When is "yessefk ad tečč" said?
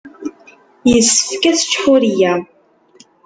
0.91-1.73